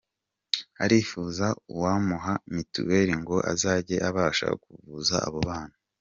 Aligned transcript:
Arifuza 0.83 1.45
uwamuha 1.73 2.33
mitiweri 2.53 3.13
ngo 3.21 3.37
azajye 3.51 3.95
abasha 4.09 4.47
kuvuza 4.63 5.15
abo 5.27 5.39
bana. 5.47 5.75